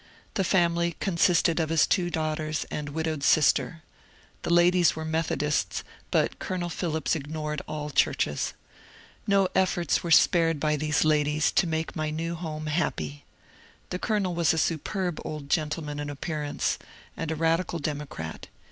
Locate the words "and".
2.71-2.89, 17.15-17.29